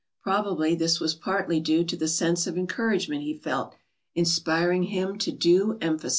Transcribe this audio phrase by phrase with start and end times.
[0.23, 3.75] Probably this was partly due to the sense of encouragement he felt,
[4.15, 6.09] inspiring him to due emphasis.